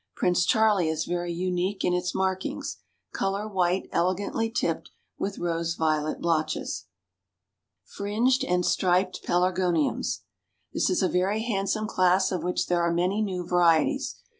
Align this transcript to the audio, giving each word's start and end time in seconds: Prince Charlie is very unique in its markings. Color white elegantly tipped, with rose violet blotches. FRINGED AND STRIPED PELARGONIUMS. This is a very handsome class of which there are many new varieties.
Prince 0.15 0.47
Charlie 0.47 0.89
is 0.89 1.05
very 1.05 1.31
unique 1.31 1.83
in 1.85 1.93
its 1.93 2.15
markings. 2.15 2.77
Color 3.13 3.47
white 3.47 3.87
elegantly 3.91 4.49
tipped, 4.49 4.89
with 5.19 5.37
rose 5.37 5.75
violet 5.75 6.19
blotches. 6.19 6.85
FRINGED 7.83 8.43
AND 8.43 8.65
STRIPED 8.65 9.21
PELARGONIUMS. 9.21 10.23
This 10.73 10.89
is 10.89 11.03
a 11.03 11.07
very 11.07 11.43
handsome 11.43 11.85
class 11.85 12.31
of 12.31 12.41
which 12.41 12.65
there 12.65 12.81
are 12.81 12.91
many 12.91 13.21
new 13.21 13.45
varieties. 13.45 14.15